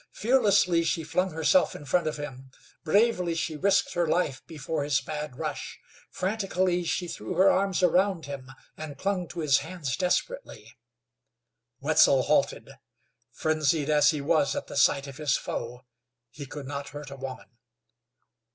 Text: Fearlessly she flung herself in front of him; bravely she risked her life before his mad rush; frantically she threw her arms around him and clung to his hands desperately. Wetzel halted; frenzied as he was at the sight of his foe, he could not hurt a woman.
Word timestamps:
Fearlessly 0.13 0.83
she 0.83 1.03
flung 1.03 1.29
herself 1.29 1.75
in 1.75 1.85
front 1.85 2.07
of 2.07 2.17
him; 2.17 2.49
bravely 2.83 3.35
she 3.35 3.55
risked 3.55 3.93
her 3.93 4.07
life 4.07 4.41
before 4.47 4.83
his 4.83 5.05
mad 5.05 5.37
rush; 5.37 5.79
frantically 6.09 6.83
she 6.83 7.07
threw 7.07 7.35
her 7.35 7.51
arms 7.51 7.83
around 7.83 8.25
him 8.25 8.51
and 8.75 8.97
clung 8.97 9.27
to 9.27 9.41
his 9.41 9.59
hands 9.59 9.95
desperately. 9.95 10.75
Wetzel 11.81 12.23
halted; 12.23 12.71
frenzied 13.31 13.91
as 13.91 14.09
he 14.09 14.21
was 14.21 14.55
at 14.55 14.65
the 14.65 14.75
sight 14.75 15.05
of 15.05 15.17
his 15.17 15.37
foe, 15.37 15.85
he 16.31 16.47
could 16.47 16.65
not 16.65 16.89
hurt 16.89 17.11
a 17.11 17.15
woman. 17.15 17.49